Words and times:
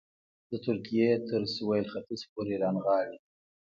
د 0.49 0.51
ترکیې 0.65 1.09
تر 1.27 1.41
سوېل 1.55 1.85
ختیځ 1.93 2.21
پورې 2.31 2.55
رانغاړي. 2.63 3.17